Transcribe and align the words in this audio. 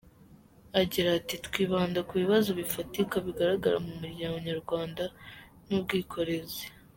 Agira 0.81 1.09
ati 1.19 1.35
“Twibanda 1.47 1.99
ku 2.07 2.13
bibazo 2.21 2.49
bifatika 2.59 3.15
bigaragara 3.25 3.77
mu 3.85 3.93
muryango 4.01 4.37
Nyarwanda 4.47 5.03
nk’ubwikorezi. 5.65 6.65